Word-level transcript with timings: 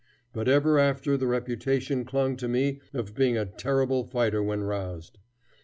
But 0.33 0.47
ever 0.47 0.79
after 0.79 1.15
the 1.15 1.27
reputation 1.27 2.05
clung 2.05 2.35
to 2.37 2.47
me 2.47 2.81
of 2.91 3.13
being 3.13 3.37
a 3.37 3.45
terrible 3.45 4.03
fighter 4.03 4.41
when 4.41 4.63
roused. 4.63 5.19